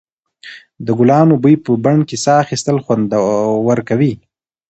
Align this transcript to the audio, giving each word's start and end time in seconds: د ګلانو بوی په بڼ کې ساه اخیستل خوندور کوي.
د 0.85 0.87
ګلانو 0.99 1.35
بوی 1.41 1.55
په 1.65 1.71
بڼ 1.83 1.97
کې 2.09 2.15
ساه 2.25 2.41
اخیستل 2.43 2.77
خوندور 2.85 3.79
کوي. 3.89 4.13